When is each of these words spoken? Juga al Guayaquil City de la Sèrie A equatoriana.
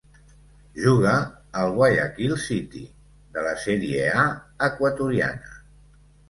Juga 0.85 1.11
al 1.63 1.73
Guayaquil 1.75 2.33
City 2.45 2.81
de 3.37 3.45
la 3.49 3.53
Sèrie 3.65 4.09
A 4.23 4.25
equatoriana. 4.71 5.55